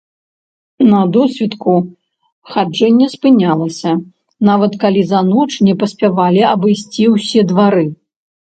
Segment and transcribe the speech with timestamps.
[0.91, 1.73] На досвітку
[2.53, 3.91] хаджэнне спынялася,
[4.51, 7.89] нават калі за ноч не паспявалі абысці ўсе двары.